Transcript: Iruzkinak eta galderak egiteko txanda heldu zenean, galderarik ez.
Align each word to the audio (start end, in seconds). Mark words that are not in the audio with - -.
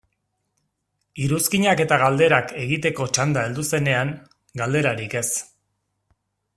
Iruzkinak 1.25 1.83
eta 1.85 1.99
galderak 2.05 2.55
egiteko 2.63 3.09
txanda 3.19 3.45
heldu 3.49 3.69
zenean, 3.75 4.13
galderarik 4.63 5.19
ez. 5.25 5.29